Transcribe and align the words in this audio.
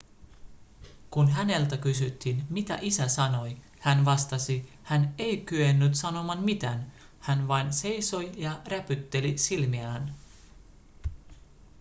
kun 1.11 1.29
häneltä 1.31 1.77
kysyttiin 1.77 2.43
mitä 2.49 2.77
isä 2.81 3.07
sanoi 3.07 3.57
hän 3.79 4.05
vastasi 4.05 4.69
hän 4.83 5.13
ei 5.17 5.37
kyennyt 5.37 5.95
sanomaan 5.95 6.43
mitään 6.43 6.93
hän 7.19 7.47
vain 7.47 7.73
seisoi 7.73 8.31
ja 8.37 8.61
räpytteli 8.67 9.37
silmiään 9.37 10.15